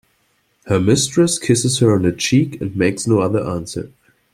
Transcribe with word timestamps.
Her 0.65 0.79
mistress 0.79 1.37
kisses 1.37 1.77
her 1.77 1.93
on 1.93 2.01
the 2.01 2.11
cheek 2.11 2.59
and 2.59 2.75
makes 2.75 3.05
no 3.05 3.19
other 3.19 3.45
answer. 3.47 3.91